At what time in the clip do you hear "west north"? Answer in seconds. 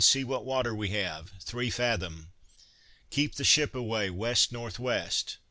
4.09-4.79